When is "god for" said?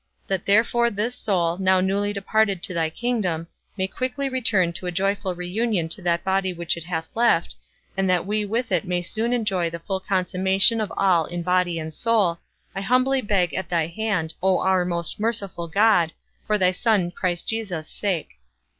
15.67-16.57